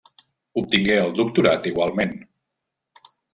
Obtingué 0.61 0.95
el 1.01 1.13
doctorat 1.19 1.69
igualment. 1.73 2.17